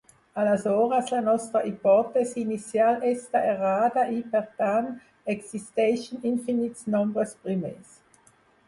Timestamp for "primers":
7.47-7.97